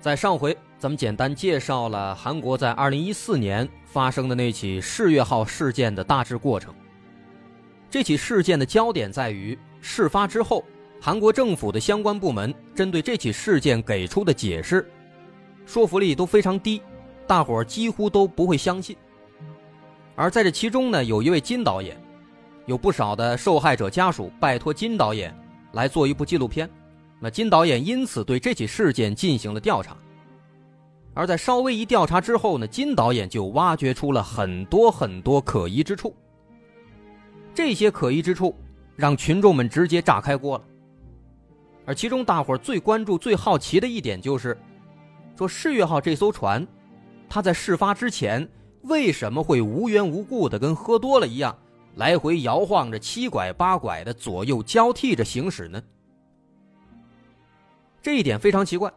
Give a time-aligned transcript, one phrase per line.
[0.00, 6.74] 在上回，咱们简单介绍了韩国在2014年发生的那起世越号事件的大致过程。
[7.90, 10.64] 这起事件的焦点在于，事发之后，
[11.02, 14.90] 韩国政府的相关部门针对这起事件给出的解释，
[15.66, 16.80] 说服力都非常低，
[17.26, 18.96] 大伙儿几乎都不会相信。
[20.16, 21.94] 而在这其中呢，有一位金导演，
[22.64, 25.36] 有不少的受害者家属拜托金导演
[25.72, 26.70] 来做一部纪录片。
[27.20, 29.96] 那金导演因此对这起事件进行了调查。
[31.12, 36.14] 而在稍微一调查之后呢，金导演就挖掘出了很多很多可疑之处。
[37.54, 38.56] 这些可疑之处
[38.96, 40.64] 让群众们直接炸开锅了。
[41.84, 44.56] 而其中大伙最关注、最好奇的一点就是，
[45.36, 46.66] 说世越号这艘船，
[47.28, 48.48] 它在事发之前。
[48.84, 51.54] 为什么会无缘无故的跟喝多了一样，
[51.96, 55.82] 来回摇晃着、七拐八拐的左右交替着行驶呢？
[58.02, 58.92] 这一点非常奇怪。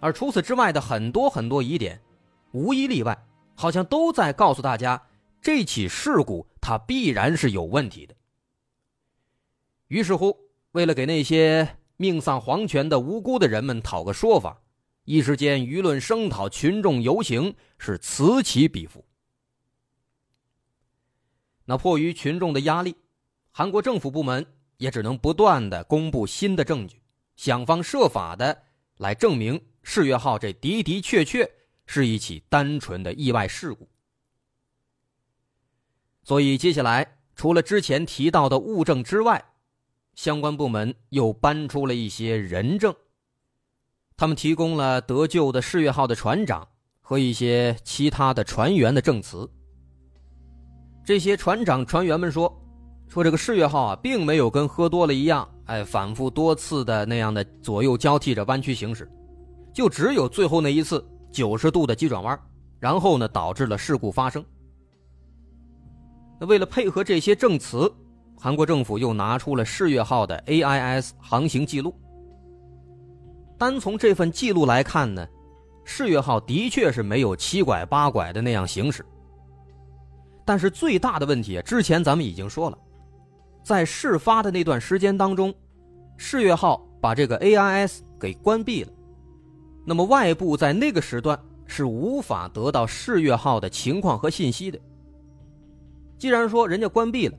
[0.00, 2.00] 而除此之外的很多很多疑点，
[2.52, 5.02] 无一例外，好像都在告诉大家，
[5.42, 8.14] 这起事故它必然是有问题的。
[9.88, 10.36] 于是乎，
[10.72, 14.62] 为了给那些命丧黄泉的无辜的人们讨个说法。
[15.04, 19.04] 一时间，舆论声讨，群众游行是此起彼伏。
[21.64, 22.94] 那迫于群众的压力，
[23.50, 26.99] 韩国政府部门也只能不断的公布新的证据，
[27.40, 28.64] 想方设法的
[28.98, 31.50] 来证明世越号这的的确确
[31.86, 33.88] 是一起单纯的意外事故。
[36.22, 39.42] 所以，接下来除了之前提到的物证之外，
[40.14, 42.94] 相关部门又搬出了一些人证。
[44.18, 46.68] 他们提供了得救的世越号的船长
[47.00, 49.50] 和一些其他的船员的证词。
[51.02, 52.54] 这些船长、船员们说
[53.08, 59.08] ：“说这个世越号啊，并没有跟喝多了一样，哎，反复多次的那样的左右交替着弯曲行驶，
[59.72, 62.36] 就只有最后那一次九十度的急转弯，
[62.80, 64.44] 然后呢，导致了事故发生。”
[66.40, 67.88] 那为了配合这些证词，
[68.36, 71.94] 韩国政府又拿出了世越号的 AIS 航行记录。
[73.56, 75.24] 单从这份记录来看呢，
[75.84, 79.06] 世越号的确是没有七拐八拐的那样行驶。
[80.44, 82.76] 但是最大的问题，之前咱们已经说了，
[83.62, 85.54] 在事发的那段时间当中，
[86.16, 88.92] 世越号把这个 AIS 给关闭了，
[89.86, 94.78] 那么外部在那个时段是无法得到世越号的情况和信息的。
[96.18, 97.38] 既然说人家关闭了，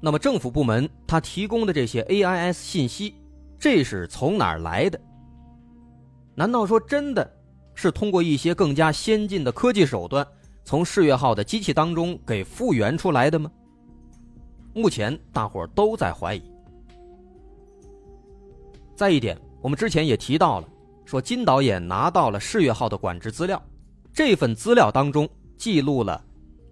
[0.00, 3.14] 那么政府部门他提供的这些 AIS 信息，
[3.58, 5.00] 这是从哪儿来的？
[6.34, 7.30] 难道说真的
[7.74, 10.26] 是通过一些更加先进的科技手段，
[10.64, 13.50] 从世越号的机器当中给复原出来的吗？
[14.74, 16.42] 目前大伙都在怀疑。
[18.94, 20.68] 再一点，我们之前也提到了，
[21.04, 23.62] 说金导演拿到了世越号的管制资料，
[24.12, 26.22] 这份资料当中记录了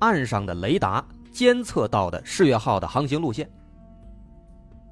[0.00, 3.50] 岸上的雷达监测到的世越号的航行路线。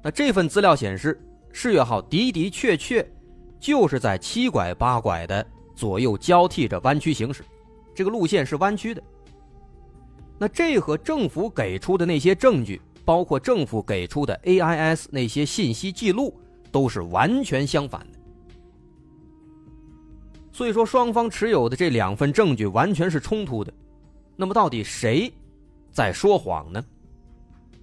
[0.03, 1.21] 那这份资料显示，
[1.51, 3.05] 世越号的的确确。
[3.61, 5.45] 就是在七拐八拐的
[5.75, 7.43] 左右交替着弯曲行驶，
[7.93, 9.03] 这个路线是弯曲的。
[10.37, 16.39] 那这和政府给出的那些证据，包括政府给出的 AIS 那些信息记录，
[16.71, 18.19] 都是完全相反的。
[20.51, 23.73] 所以说，双方持有的这两份证据完全是冲突的。
[24.35, 25.33] 那么，到底谁
[25.91, 26.85] 在说谎呢？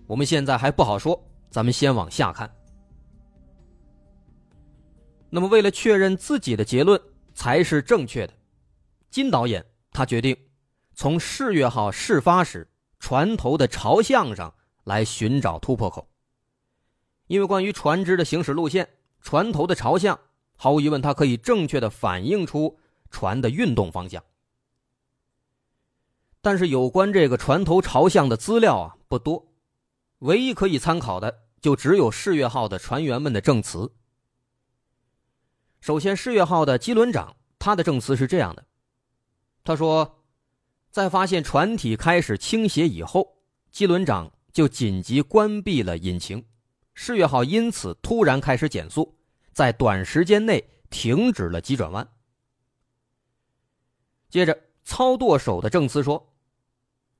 [0.07, 1.21] 我们现在还不好说，
[1.51, 2.49] 咱们先往下看。
[5.29, 7.01] 那么，为了确认自己的结论
[7.35, 8.33] 才是正确的，
[9.11, 10.37] 金导演他决定
[10.95, 12.71] 从世越号事发时
[13.01, 14.55] 船头的朝向上
[14.87, 16.09] 来寻找突破口。
[17.27, 18.89] 因为关于船只的行驶路线，
[19.21, 20.19] 船头的朝向
[20.55, 22.79] 毫无疑问，它可以正确的反映出
[23.11, 24.23] 船的运动方向。
[26.41, 29.49] 但是，有关这个船头朝向的资料啊不多，
[30.21, 33.93] 唯一可以参考的就只有世越号的船员们的证词。
[35.81, 38.65] 首先，世越号的机轮长他的证词是这样的：
[39.65, 40.23] 他说，
[40.93, 43.39] 在发现船体开始倾斜以后，
[43.73, 46.43] 机轮长就紧急关闭了引擎，
[46.95, 49.15] 世越号因此突然开始减速，
[49.53, 52.09] 在短时间内停止了急转弯。
[54.31, 56.33] 接着，操舵手的证词说：“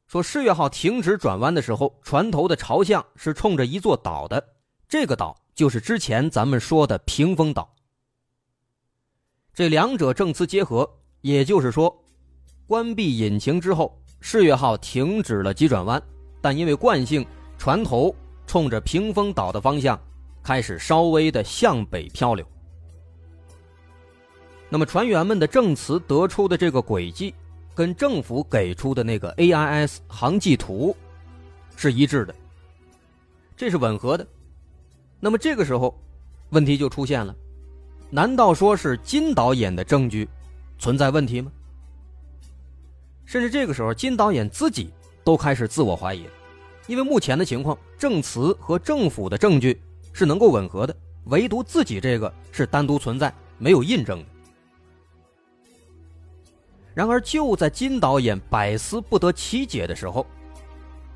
[0.09, 4.55] 说世越号停止转弯的时候，船头的朝向是冲着一座岛的，
[4.89, 7.77] 这个岛就是之前咱们说的屏风岛。”
[9.53, 10.91] 这两者证词结合，
[11.21, 12.03] 也就是说，
[12.67, 16.03] 关闭引擎之后，世越号停止了急转弯，
[16.47, 17.27] 但因为惯性，
[17.59, 18.15] 船头
[18.47, 20.01] 冲着屏风岛的方向
[20.45, 22.47] 开始稍微的向北漂流。
[24.69, 27.35] 那么船员们的证词得出的这个轨迹，
[27.75, 30.97] 跟政府给出的那个 AIS 航迹图
[31.75, 32.33] 是一致的，
[33.57, 34.25] 这是吻合的。
[35.19, 36.01] 那么这个时候，
[36.51, 37.35] 问题就出现了。
[38.09, 40.29] 难道说是金导演的证据
[40.79, 41.51] 存在问题吗？
[43.25, 44.93] 甚至这个时候，金导演自己
[45.25, 46.31] 都开始自我怀疑了，
[46.87, 49.81] 因为目前的情况，证词和政府的证据
[50.13, 54.27] 是能够吻合的，唯独自己这个是单独存在，没有印证的。
[56.95, 60.27] 然而，就在金导演百思不得其解的时候，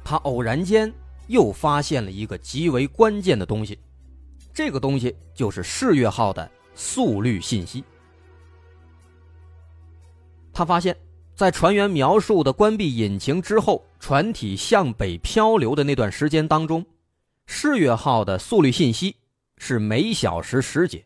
[0.04, 0.92] 他偶然间
[1.28, 3.78] 又发现了一个极为关键的东西，
[4.52, 6.50] 这个东西就是世越号的。
[6.72, 7.84] 速率信息。
[10.50, 10.96] 他发现，
[11.34, 16.84] 在船员描述的关闭引擎之后，船体向北漂流的那段时间当中，
[17.46, 19.14] 视月号的速率信息
[19.58, 21.04] 是每小时十节。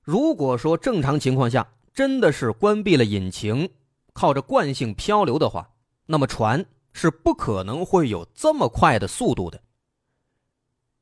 [0.00, 3.70] 如果说正常情况下真的是关闭了引擎，
[4.14, 5.70] 靠着惯性漂流的话，
[6.06, 9.62] 那么船是不可能会有这么快的速度的。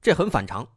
[0.00, 0.68] 这很反常。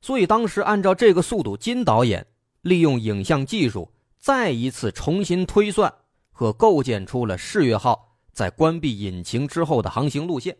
[0.00, 2.26] 所以当时按照这个速度，金导演
[2.62, 5.94] 利用影像技术再一次重新推算
[6.38, 10.56] 和构建出了世越号在关闭引擎之后的航行路线。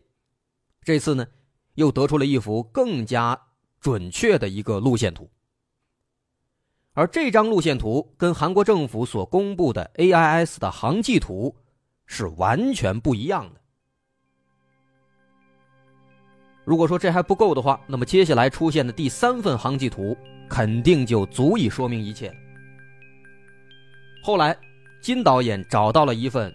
[0.82, 1.24] 这次呢，
[1.74, 3.40] 又得出了一幅更加
[3.78, 5.30] 准确的一个路线图。
[6.94, 11.54] 而这张路线图跟韩国政府所公布的 AIS 的航迹图
[12.06, 13.60] 是完全不一样的。
[16.64, 20.16] 如果说这还不够的话，那么接下来出现的第三份航迹图
[20.50, 22.34] 肯定就足以说明一切了。
[24.24, 24.58] 后来，
[25.00, 26.54] 金导演找到了一份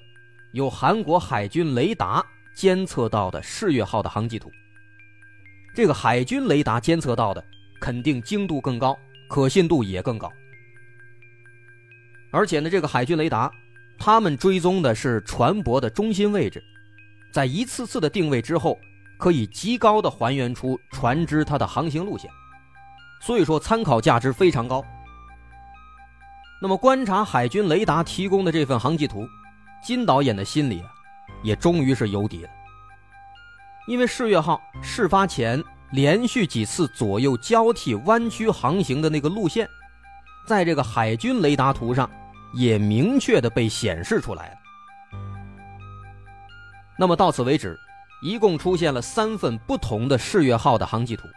[0.51, 2.23] 由韩国海军雷达
[2.55, 4.51] 监测到的世越号的航迹图。
[5.75, 7.43] 这个海军雷达监测到的
[7.79, 8.97] 肯定精度更高，
[9.27, 10.31] 可信度也更高。
[12.31, 13.51] 而且呢，这个海军雷达，
[13.97, 16.63] 他们追踪的是船舶的中心位置，
[17.31, 18.79] 在一次次的定位之后。
[19.15, 22.29] 可以极高的还原出船只它的航行路线，
[23.21, 24.83] 所以说参考价值非常高。
[26.63, 29.27] 那么观察海军雷达提供的这份航迹图，
[29.83, 30.87] 金导演的心里啊，
[31.43, 32.49] 也终于是有底了。
[33.85, 35.61] 因为世越号事发前
[35.91, 39.67] 连续几次左右交替弯曲航行的那个路线，
[40.47, 42.09] 在这个海军雷达图上
[42.53, 44.55] 也明确的被显示出来了。
[46.97, 47.77] 那么到此为止。
[48.21, 51.27] 一共出现了三份不同的世越号的航迹图，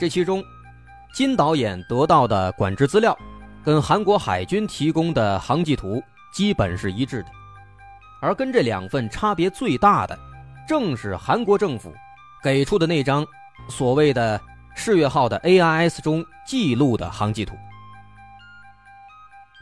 [0.00, 0.42] 这其中，
[1.12, 3.14] 金导演得到的管制资料，
[3.64, 6.02] 跟韩国海军提供的航迹图
[6.32, 7.28] 基本是一致的，
[8.20, 10.18] 而跟这两份差别最大的，
[10.66, 11.94] 正是韩国政府
[12.42, 13.26] 给出的那张
[13.68, 14.40] 所谓的
[14.74, 17.54] 世越号的 AIS 中记录的航迹图。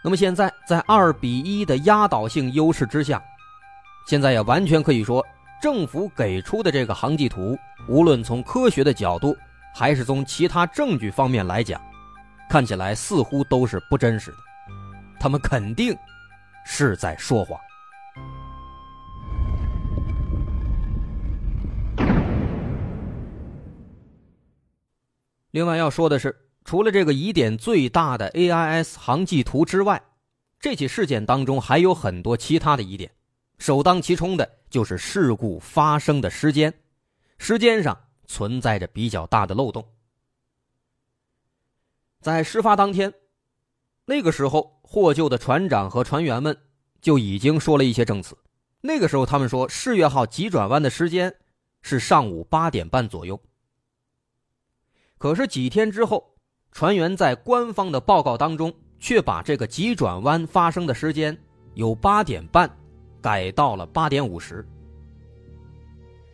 [0.02, 3.22] 那么现在在二比一的压倒性优势之下，
[4.06, 5.24] 现在也完全可以说。
[5.60, 7.54] 政府给出的这个航迹图，
[7.86, 9.36] 无论从科学的角度，
[9.74, 11.78] 还是从其他证据方面来讲，
[12.50, 14.36] 看起来似乎都是不真实的。
[15.20, 15.96] 他们肯定
[16.66, 17.56] 是在说谎。
[25.52, 30.02] 另外要说的是，除了这个疑点最大的 AIS 航迹图之外，
[30.58, 33.08] 这起事件当中还有很多其他的疑点。
[33.58, 36.74] 首当其冲的就是事故发生的时间，
[37.38, 39.86] 时间上存在着比较大的漏洞。
[42.20, 43.12] 在事发当天，
[44.04, 46.56] 那个时候获救的船长和船员们
[47.00, 48.36] 就已经说了一些证词。
[48.80, 51.34] 那个时候，他们说世越号急转弯的时间
[51.82, 53.40] 是上午八点半左右。
[55.18, 56.34] 可是几天之后，
[56.72, 61.36] 船员在官方的报告当中却把这个急转弯发生的时间
[61.74, 62.70] 由八点半。
[63.22, 64.66] 改到了八点五十，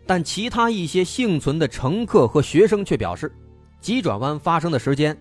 [0.07, 3.35] 但其他一些幸存的乘客和学生却表示，
[3.81, 5.21] 急转弯发生的时间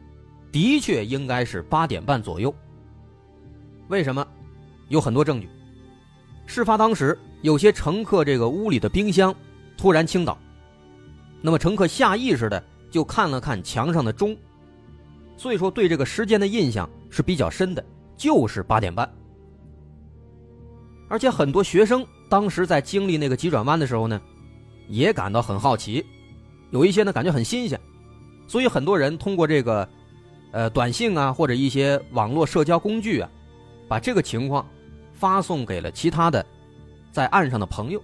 [0.55, 2.55] 的确应该是八点半左右。
[3.89, 4.25] 为什么？
[4.88, 5.50] 有很多证据。
[6.45, 9.35] 事发当时，有些乘客这个屋里的冰箱
[9.75, 10.38] 突然倾倒，
[11.41, 14.33] 那么乘客下意识的就看了看墙上的钟，
[15.35, 17.83] 所以说对这个时间的印象是比较深的，
[18.15, 19.13] 就是八点半。
[21.09, 24.21] 而且很多学生当时在经历那个急转弯的时候呢，
[24.88, 26.01] 也感到很好奇，
[26.69, 27.77] 有一些呢感觉很新鲜，
[28.47, 29.88] 所以很多人通过这个，
[30.55, 33.29] 呃，短信啊或者一些网络社交工具啊，
[33.89, 34.65] 把这个情况
[35.12, 36.43] 发送给了其他的
[37.12, 38.01] 在岸上的朋友，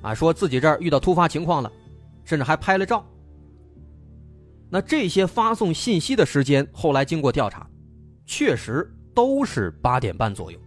[0.00, 1.72] 啊，说自己这儿遇到突发情况了，
[2.24, 3.04] 甚至还拍了照。
[4.70, 7.68] 那这些发送信息的时间，后来经过调查，
[8.26, 10.58] 确实都是八点半左右。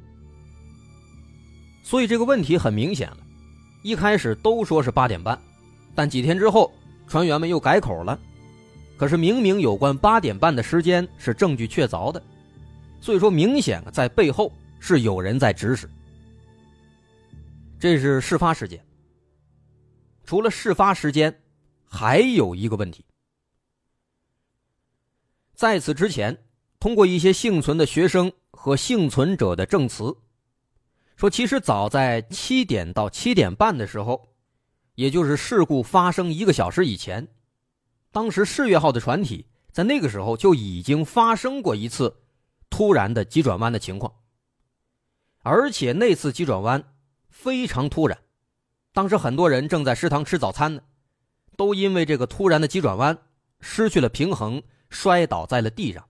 [1.82, 3.18] 所以这个问题很明显了，
[3.84, 5.40] 一开始都说是八点半，
[5.96, 6.74] 但几天之后，
[7.08, 8.20] 船员们又改口了。
[8.98, 12.22] 可是明明有关八点半的时间是证据确凿的，
[13.02, 15.90] 所以说明显在背后是有人在指使。
[17.80, 18.84] 这是事发时间。
[20.24, 21.42] 除了事发时间，
[21.84, 23.06] 还有一个问题。
[25.54, 26.36] 在此之前，
[26.80, 30.16] 通过一些幸存的学生和幸存者的证词，
[31.16, 34.28] 说其实早在七点到七点半的时候，
[34.96, 37.28] 也就是事故发生一个小时以前，
[38.16, 42.22] 当时世越号的船体在那个时候就已经发生过一次
[42.70, 44.16] 突然的急转弯的情况，
[45.40, 46.96] 而且那次急转弯
[47.28, 48.18] 非常突然，
[48.94, 50.82] 当时很多人正在食堂吃早餐呢，
[51.58, 53.18] 都因为这个突然的急转弯
[53.60, 54.64] 失去了平衡。
[54.88, 56.08] 摔倒在了地上，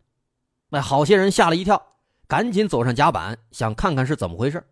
[0.69, 1.95] 那好些人吓了一跳，
[2.27, 4.63] 赶紧走上甲板，想看看是怎么回事。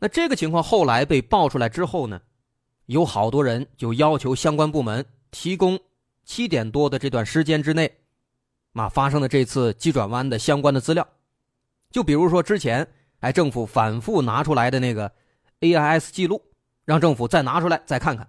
[0.00, 2.22] 那这个情况后来被爆出来之后呢，
[2.86, 5.78] 有好多人就要求相关部门提供
[6.24, 7.98] 七点多的这段时间之内，
[8.72, 11.06] 啊发生的这次急转弯的相关的资料，
[11.90, 12.86] 就比如说之前
[13.20, 15.12] 哎政府反复拿出来的那个
[15.60, 16.42] AIS 记录，
[16.84, 18.28] 让政府再拿出来再看看。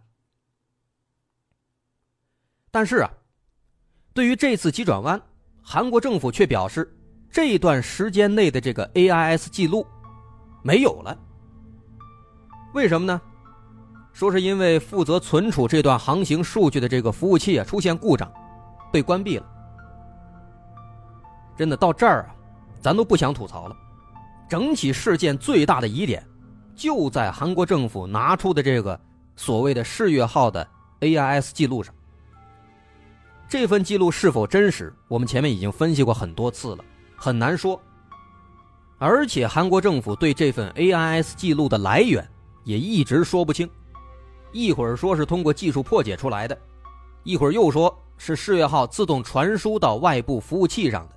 [2.70, 3.12] 但是啊。
[4.14, 5.22] 对于这次急转弯，
[5.62, 6.92] 韩国政府却表示，
[7.30, 9.86] 这段时间内的这个 AIS 记录
[10.64, 11.16] 没有了。
[12.74, 13.22] 为什么呢？
[14.18, 18.28] 说是因为负责存储这段航行数据的这个服务器啊出现故障，
[18.92, 19.46] 被关闭了。
[21.56, 22.34] 真的到这儿啊，
[22.82, 23.78] 咱都不想吐槽了。
[24.50, 26.26] 整起事件最大的疑点，
[26.76, 29.00] 就在韩国政府拿出的这个
[29.36, 30.68] 所谓的世越号的
[31.02, 31.94] AIS 记录上。
[33.48, 34.92] 这份记录是否真实？
[35.08, 36.84] 我们前面已经分析过很多次了，
[37.16, 37.80] 很难说。
[38.98, 42.28] 而且韩国政府对这份 AIS 记录的来源
[42.64, 43.70] 也一直说不清，
[44.58, 46.58] 一会儿说是通过技术破解出来的，
[47.22, 51.16] 一会儿又说是世越号自动传输到外部服务器上的。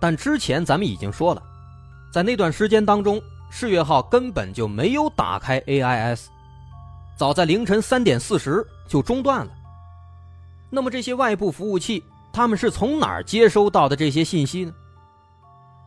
[0.00, 1.42] 但之前咱们已经说了，
[2.12, 3.20] 在那段时间当中，
[3.50, 6.26] 世越号根本就没有打开 AIS，
[7.16, 9.52] 早在凌晨三点四十就中断了。
[10.70, 14.72] 那么这些外部服务器，他们是从哪儿接收到的这些信息呢？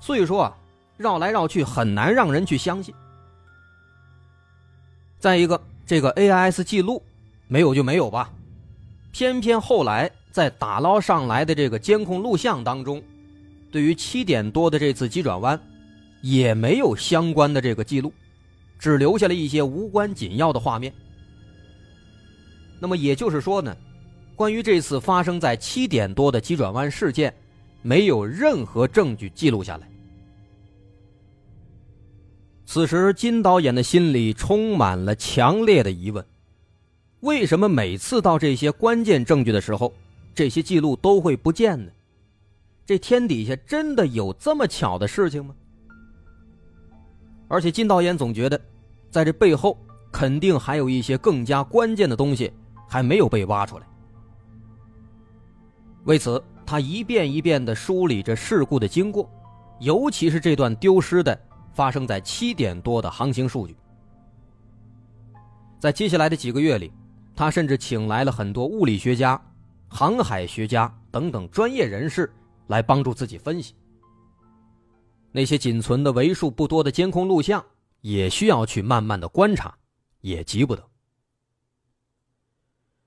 [0.01, 0.57] 所以说啊，
[0.97, 2.93] 绕来绕去很难让人去相信。
[5.17, 7.03] 再一个，这个 AIS 记录
[7.47, 8.33] 没有就没有吧，
[9.11, 13.01] 偏偏后来在打捞上来的这个监控录像当中，
[13.71, 15.59] 对于七点多的这次急转弯，
[16.21, 18.11] 也没有相关的这个记录，
[18.79, 20.91] 只留下了一些无关紧要的画面。
[22.79, 23.75] 那么也就是说呢？
[24.35, 27.33] 关于这次发生在七点多的急转弯事件，
[27.81, 29.87] 没有任何证据记录下来。
[32.65, 36.25] 此时，金导演的心里充满了强烈的疑问：
[37.19, 39.93] 为什么每次到这些关键证据的时候，
[40.33, 41.91] 这些记录都会不见呢？
[42.85, 45.55] 这天底下真的有这么巧的事情吗？
[47.47, 48.59] 而且，金导演总觉得，
[49.11, 49.77] 在这背后
[50.11, 52.51] 肯定还有一些更加关键的东西
[52.87, 53.87] 还没有被挖出来。
[56.05, 59.29] 为此，他一遍一遍地梳理着事故的经过，
[59.79, 61.39] 尤其是这段丢失的、
[61.75, 63.75] 发生在七点多的航行数据。
[65.77, 66.91] 在接下来的几个月里，
[67.35, 69.39] 他甚至请来了很多物理学家、
[69.87, 72.33] 航海学家等等专业人士
[72.67, 73.75] 来帮助自己分析。
[75.31, 77.63] 那些仅存的为数不多的监控录像，
[78.01, 79.77] 也需要去慢慢的观察，
[80.21, 80.83] 也急不得。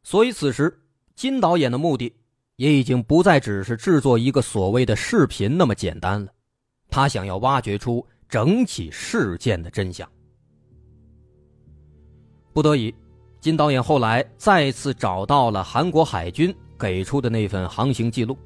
[0.03, 0.81] 所以，此时
[1.17, 2.15] 金导演的目的。
[2.59, 6.33] 也已经不再只是制作一个所谓的视频那么简单了，
[6.91, 10.09] 他想要挖掘出整起事件的真相。
[12.53, 12.95] 不得已，
[13.41, 18.37] 金导演后来再次找到了韩国海军给出的那份航行记录。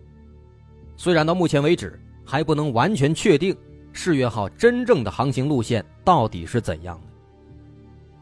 [0.97, 3.57] 虽然到目前为止还不能完全确定
[3.93, 7.07] 世越号真正的航行路线到底是怎样的，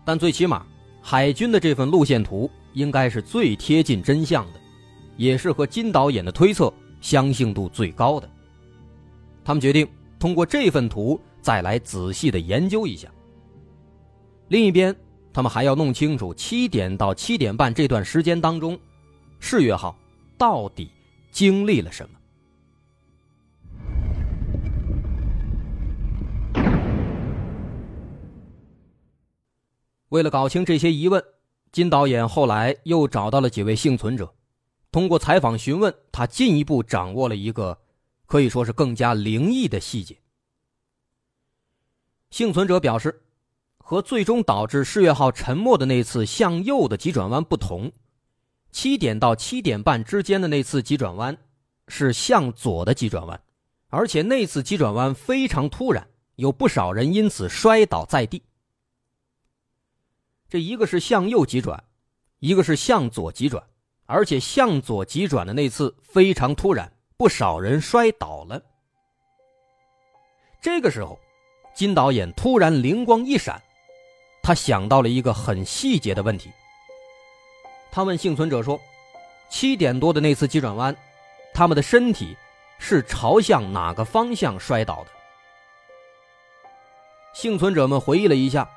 [0.05, 0.67] 但最起码
[1.03, 4.61] 海军的这份路线图应该是最贴近真相的。
[5.17, 8.27] 也是和金导演的推测相信度最高的。
[9.45, 9.87] 他们决定
[10.19, 13.09] 通过这份图再来仔细的研究一下。
[14.49, 14.95] 另一边，
[15.33, 18.79] 他们还要弄清楚七点到七点半这段时间当中，
[19.39, 19.97] 世越号
[20.37, 20.91] 到底
[21.31, 22.17] 经历了什么。
[30.09, 31.23] 为了搞清这些疑问，
[31.71, 34.35] 金导演后来又找到了几位幸存者，
[34.91, 37.79] 通过采访询问，他进一步掌握了一个
[38.27, 40.17] 可以说是更加灵异的细节。
[42.31, 43.23] 幸存者表示，
[43.79, 47.91] 和最终导致世越号沉没的那次向右的急转弯不同，
[48.71, 51.37] 七点到七点半之间的那次急转弯
[51.89, 53.43] 是向左的急转弯，
[53.89, 56.07] 而且那次急转弯非常突然，
[56.37, 58.43] 有不少人因此摔倒在地。
[60.49, 61.83] 这一个是向右急转，
[62.39, 63.63] 一个是向左急转，
[64.07, 68.63] 而且向左急转的那次非常突然，不少人摔倒了。
[70.61, 71.19] 这个时候，
[71.81, 73.59] 金导演突然灵光一闪，
[74.43, 76.51] 他想到了一个很细节的问题。
[77.91, 78.79] 他问幸存者说
[79.49, 80.95] ：“七点多的那次急转弯，
[81.55, 82.37] 他们的身体
[82.79, 85.07] 是朝向哪个方向摔倒的？”
[87.33, 88.69] 幸存者们回忆了一下。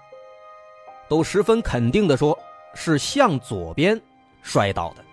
[1.09, 2.39] 都十分肯定的说，
[2.73, 4.01] 是向左边
[4.41, 5.03] 摔倒的。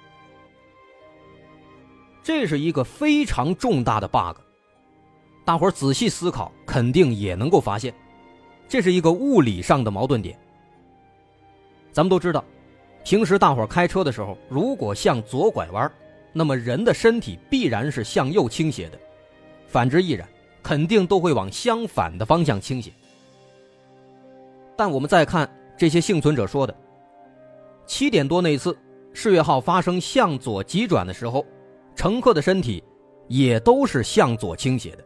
[2.22, 4.38] 这是一个非常重大的 bug。
[5.44, 7.92] 大伙仔细思考，肯定也能够发现，
[8.68, 10.38] 这是一个物理上的矛盾点。
[11.92, 12.44] 咱们都知道，
[13.04, 15.90] 平时大伙开车的时候，如果向左拐弯，
[16.32, 18.98] 那么人的身体必然是向右倾斜的，
[19.66, 20.28] 反之亦然，
[20.62, 22.92] 肯定都会往相反的方向倾斜。
[24.76, 25.50] 但我们再看。
[25.78, 26.76] 这些幸存者说的，
[27.86, 28.76] 七点多那一次
[29.14, 31.42] 世越号发生向左急转的时候，
[31.96, 32.84] 乘客的身体
[33.28, 35.04] 也都是向左倾斜的。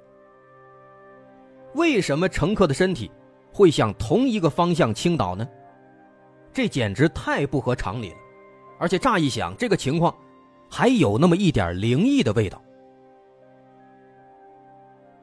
[1.74, 3.10] 为什么乘客的身体
[3.52, 5.46] 会向同一个方向倾倒呢？
[6.52, 8.16] 这简直太不合常理了，
[8.78, 10.14] 而且乍一想，这个情况
[10.70, 12.62] 还有那么一点灵异的味道。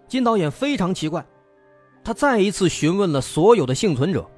[0.07, 1.25] 金导演非常奇怪，
[2.03, 4.29] 他再一次询问了所有的幸存者。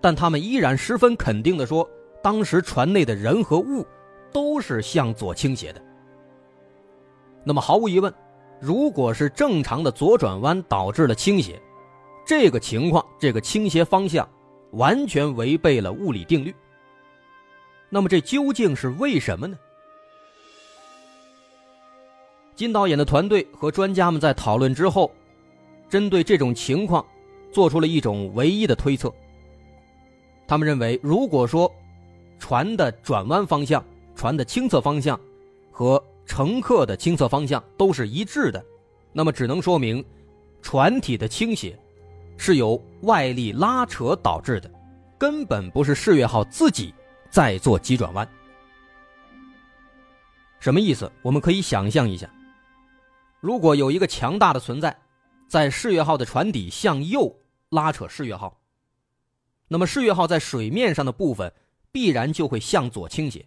[0.00, 1.88] 但他们依然十分肯定地说，
[2.22, 3.84] 当时船内的人和物
[4.32, 5.82] 都是向左倾斜的。
[7.42, 8.14] 那么毫无疑问，
[8.64, 11.60] 如果是正常的左转弯导致了倾斜，
[12.24, 14.26] 这个情况，这个倾斜方向
[14.72, 16.54] 完全违背了物理定律。
[17.90, 19.54] 那么这究竟是为什么呢？
[22.56, 25.12] 金导演的团队和专家们在讨论之后，
[25.90, 27.04] 针对这种情况，
[27.52, 29.12] 做出了一种唯一的推测。
[30.46, 31.70] 他们认为，如果说
[32.38, 35.20] 船的转弯方向、船的倾侧方向
[35.70, 38.64] 和乘客的倾侧方向都是一致的，
[39.12, 40.04] 那么只能说明
[40.62, 41.78] 船体的倾斜
[42.36, 44.70] 是由外力拉扯导致的，
[45.18, 46.94] 根本不是世越号自己
[47.30, 48.28] 在做急转弯。
[50.60, 51.10] 什么意思？
[51.20, 52.28] 我们可以想象一下，
[53.40, 54.96] 如果有一个强大的存在
[55.46, 58.58] 在世越号的船底向右拉扯世越号。
[59.68, 61.52] 那么，世越号在水面上的部分
[61.92, 63.46] 必然就会向左倾斜，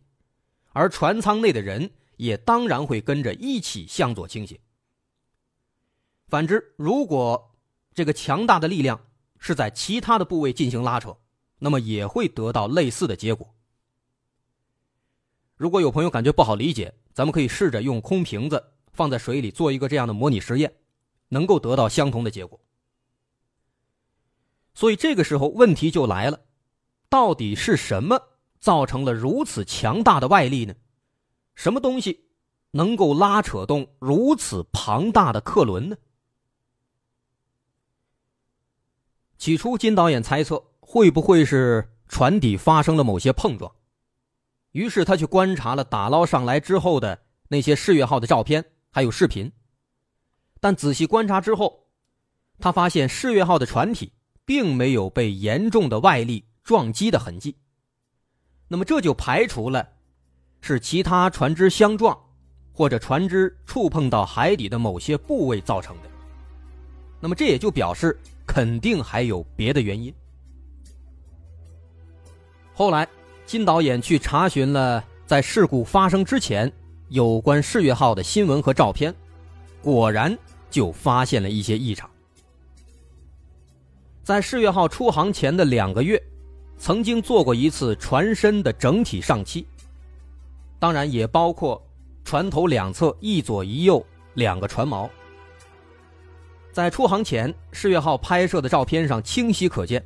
[0.74, 4.60] 而船舱内的人也当然会跟着一起向左倾斜。
[6.28, 7.56] 反之，如果
[7.94, 9.00] 这个强大的力量
[9.40, 11.18] 是在其他的部位进行拉扯，
[11.60, 13.56] 那么也会得到类似的结果。
[15.56, 20.76] 如果有朋友感觉不好理解，咱们可以试着用空瓶子放在水里做一个这样的模拟实验，
[21.30, 22.60] 能够得到相同的结果。
[24.76, 26.42] 所以这个时候问题就来了，
[27.10, 28.22] 到底是什么
[28.60, 30.76] 造成了如此强大的外力呢？
[31.58, 32.30] 什么东西
[32.72, 35.98] 能够拉扯动如此庞大的客轮呢？
[39.38, 43.74] 起初，金导演猜测会不会是船底发生了某些碰撞，
[44.72, 49.52] 于是他去观察了打捞上来之后的那些世越号的照片还有视频，
[50.62, 51.88] 但仔细观察之后，
[52.60, 54.13] 他发现世越号的船体。
[54.48, 57.58] 并没有被严重的外力撞击的痕迹，
[58.70, 59.97] 那么这就排除了
[60.68, 62.18] 是其他船只相撞，
[62.74, 66.10] 或者船只触碰到海底的某些部位造成的。
[67.22, 70.14] 那么这也就表示肯定还有别的原因。
[72.74, 73.08] 后来，
[73.46, 76.70] 金导演去查询了在事故发生之前
[77.08, 79.16] 有关世越号的新闻和照片，
[79.82, 80.38] 果然
[80.70, 82.10] 就发现了一些异常。
[84.22, 86.22] 在世越号出航前的两个月，
[86.78, 89.66] 曾经做过一次船身的整体上漆，
[90.80, 91.82] 当然也包括
[92.24, 95.10] 船头两侧一左一右两个船锚。
[96.72, 100.06] 在出航前，世越号拍摄的照片上清晰可见，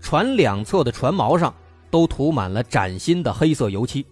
[0.00, 1.54] 船两侧的船锚上
[1.90, 4.04] 都涂满了崭新的黑色油漆。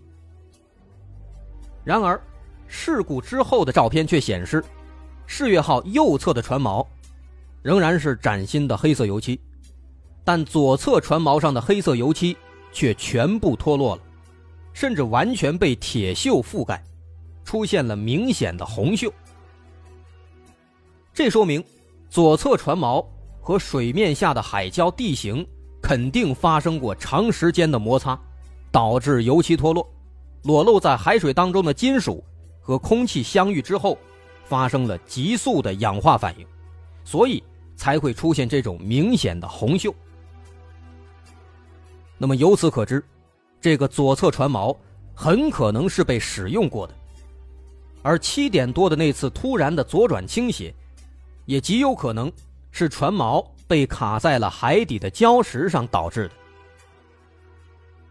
[1.84, 2.18] 然而，
[2.66, 4.64] 事故之后的照片却显示，
[5.26, 6.86] 世越号右侧的船锚
[7.60, 9.38] 仍然是崭新的黑色油漆，
[10.24, 12.34] 但左侧船锚上的黑色油漆
[12.72, 14.02] 却全部脱落了，
[14.78, 16.80] 甚至完全被铁锈覆盖，
[17.44, 19.10] 出现了明显的红锈。
[21.12, 21.64] 这说明，
[22.08, 23.04] 左侧船锚
[23.40, 25.44] 和水面下的海礁地形
[25.82, 28.16] 肯定发生过长时间的摩擦，
[28.70, 29.84] 导致油漆脱落，
[30.44, 32.24] 裸露在海水当中的金属。
[32.60, 33.98] 和空气相遇之后，
[34.44, 36.46] 发生了急速的氧化反应，
[37.02, 37.42] 所以
[37.74, 39.92] 才会出现这种明显的红锈。
[42.16, 43.02] 那么由此可知，
[43.60, 44.76] 这个左侧船锚
[45.14, 46.94] 很可能是被使用过的，
[48.02, 50.74] 而七点多的那次突然的左转倾斜，
[51.44, 52.30] 也极有可能
[52.70, 56.34] 是船锚被卡在了海底的礁石上导致的。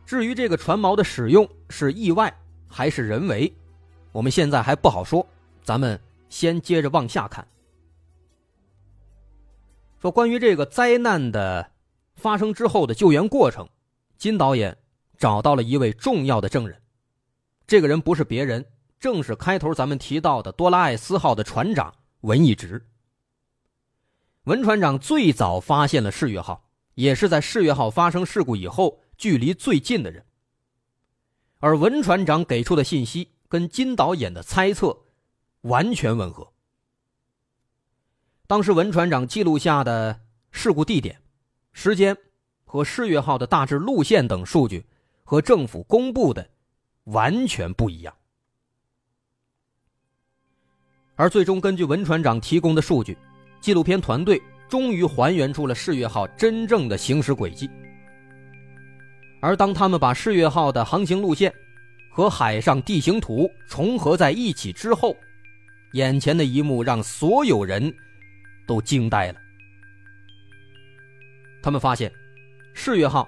[0.06, 2.34] 至于这个船锚的使用是意外
[2.68, 3.54] 还是人为？
[4.12, 5.26] 我们现在还不好说，
[5.64, 7.46] 咱们先接着往下看。
[10.02, 11.72] 说关于这个灾难的
[12.16, 13.68] 发生之后的救援过程，
[14.18, 14.78] 金导演
[15.18, 16.82] 找到了一位重要的证人，
[17.66, 18.66] 这个人不是别人，
[19.00, 22.86] 正是开头咱们提到的多拉艾斯号的船长文一直。
[24.44, 30.26] 文船长最早发现了世越号，也是在世越号发生事故以后距离最近的人，
[31.60, 33.32] 而文船长给出的信息。
[33.50, 35.06] 跟金导演的猜测
[35.62, 36.52] 完全吻合。
[38.46, 40.20] 当时文船长记录下的
[40.52, 41.22] 事故地点、
[41.72, 42.18] 时间
[42.66, 44.86] 和世越号的大致路线等数据，
[45.30, 46.50] 和政府公布的
[47.04, 48.14] 完全不一样。
[51.18, 53.18] 而最终根据文船长提供的数据，
[53.60, 57.70] 纪录片团队终于还原出了世越号真正的行驶轨迹。
[59.42, 61.54] 而当他们把世越号的航行路线，
[62.10, 65.14] 和海上地形图重合在一起之后，
[65.92, 67.94] 眼前的一幕让所有人
[68.66, 69.42] 都惊呆了。
[71.62, 72.10] 他们发现，
[72.74, 73.28] 世越号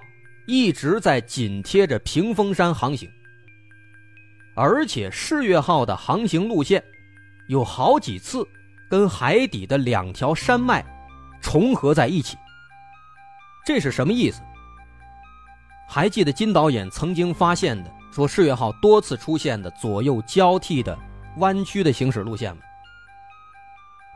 [0.50, 3.08] 一直在紧贴着屏风山航行，
[4.56, 6.82] 而且世越号的航行路线
[7.46, 8.44] 有好几次
[8.90, 10.84] 跟海底的两条山脉
[11.40, 12.36] 重合在一起。
[13.64, 14.42] 这是什么意思？
[15.88, 17.92] 还记得金导演曾经发现的？
[18.10, 20.98] 说世越号多次出现的左右交替的
[21.36, 22.62] 弯曲的行驶路线吗？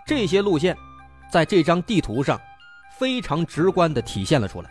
[0.05, 0.77] 这些路线
[1.31, 2.41] 在这张地图上
[2.99, 4.71] 非常直观的体现了出来。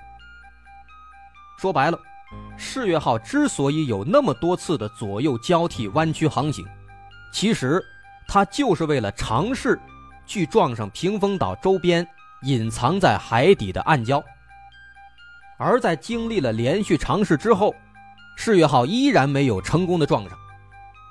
[1.63, 1.97] 说白了，
[2.57, 6.65] 世越号之所以有那么多次的左右交替弯曲航行，
[7.31, 7.81] 其实
[8.27, 9.79] 它就是为了尝试
[10.25, 12.05] 去撞上屏风岛周边
[12.41, 14.21] 隐藏在海底的暗礁。
[15.57, 17.73] 而在经历了连续尝试之后。
[18.35, 20.37] 世越号依然没有成功的撞上，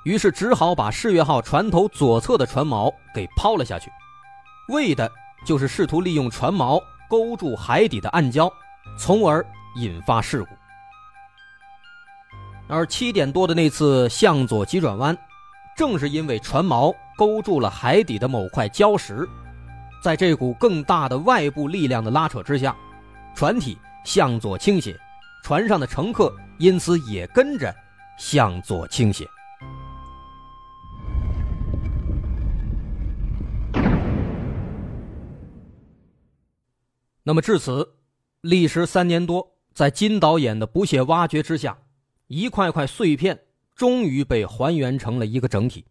[0.05, 3.89] 于是只好把世越号船头左侧的船锚给抛了下去，
[4.67, 5.11] 为的
[5.47, 8.51] 就是试图利用船锚勾住海底的暗礁，
[8.99, 9.43] 从而
[9.75, 10.49] 引发事故。
[12.67, 15.17] 而七点多的那次向左急转弯，
[15.75, 19.27] 正是因为船锚勾住了海底的某块礁石，
[20.01, 22.75] 在这股更大的外部力量的拉扯之下，
[23.35, 24.97] 船体向左倾斜，
[25.43, 26.33] 船上的乘客。
[26.59, 27.75] 因此也跟着
[28.17, 29.27] 向左倾斜。
[37.23, 37.95] 那么至此，
[38.41, 41.77] 历时三年多，在金导演的不懈挖掘之下，
[42.27, 43.39] 一块块碎片
[43.75, 45.85] 终于被还原成了一个整体。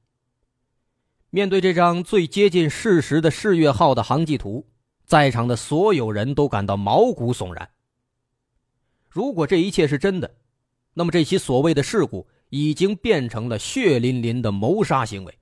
[1.30, 4.66] 面对这张最接近事实的世越号的航迹图，
[5.04, 7.68] 在场的所有人都感到毛骨悚然。
[9.08, 10.32] 如果这一切是真的，
[10.94, 15.38] 那么这起所谓的事故已经变成了血淋淋的谋杀行为。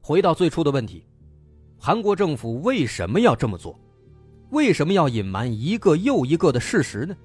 [0.00, 1.06] 回到最初的问题，
[1.78, 3.78] 韩国政府为什么要这么做？
[4.50, 7.16] 为什么要隐瞒一个又一个的事实呢？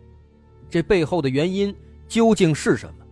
[0.70, 1.76] 这背后的原因
[2.08, 3.06] 究竟是什么？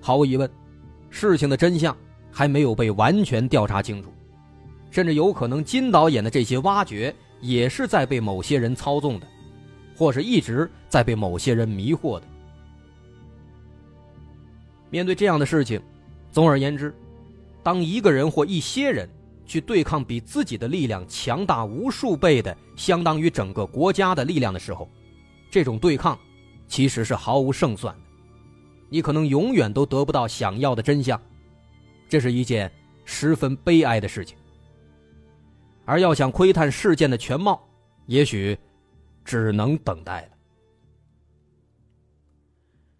[0.00, 0.50] 毫无疑问，
[1.10, 1.96] 事情的真相
[2.30, 4.12] 还没有被完全调查清楚，
[4.90, 9.26] 甚至有可能金导演的这些挖掘也是在被某些人操纵的。
[9.98, 12.26] 或是一直在被某些人迷惑的。
[14.90, 15.80] 面对这样的事情，
[16.30, 16.94] 总而言之，
[17.62, 19.08] 当一个人或一些人
[19.46, 24.90] 去对抗比自己的力量强大无数倍的相当于整个国家的力量的时候，
[25.50, 26.18] 这种对抗
[26.66, 28.00] 其实是毫无胜算的。
[28.88, 31.20] 你可能永远都得不到想要的真相，
[32.08, 32.70] 这是一件
[33.04, 34.36] 十分悲哀的事情。
[35.84, 37.64] 而要想窥探事件的全貌，
[38.06, 38.58] 也许
[39.24, 40.28] 只能等待了。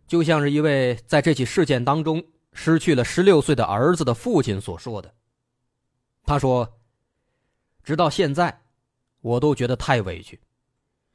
[0.07, 5.13] 就像是一位在这起事件当中失去了十六岁的儿子的父亲所说的
[6.27, 6.81] ：“他说，
[7.83, 8.61] 直到现在，
[9.21, 10.39] 我都觉得太委屈，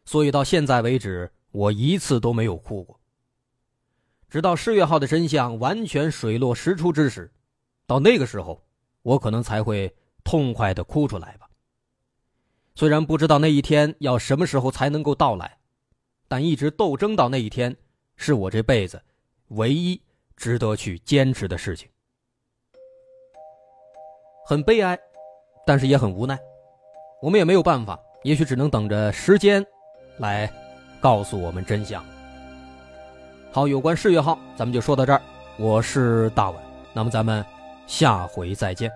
[0.06, 3.00] 所以到现在为止，我一次都没有哭过。
[4.30, 7.32] 直到世越号的真相完全水落石出之时，
[7.86, 8.66] 到那个时候，
[9.02, 9.94] 我可能才会
[10.24, 11.48] 痛快的哭出来吧。
[12.74, 15.60] 虽然不知道那一天要什么时候才能够到来，
[16.28, 17.76] 但一直斗争到那一天。”
[18.24, 19.02] 是我这辈子
[19.48, 20.00] 唯一
[20.36, 21.90] 值得去坚持的事情，
[24.52, 25.00] 很悲哀，
[25.66, 26.38] 但是也很无奈，
[27.22, 29.66] 我们也没有办法，也许只能等着时间
[30.18, 30.52] 来
[31.00, 32.04] 告诉我们真相。
[33.50, 35.22] 好，有关世越号，咱们就说到这儿。
[35.58, 36.62] 我是大碗，
[36.92, 37.46] 那么咱们
[37.88, 38.92] 下回再见。